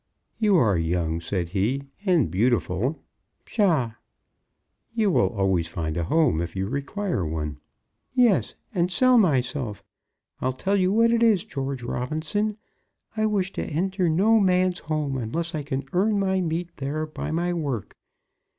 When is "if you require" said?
6.41-7.23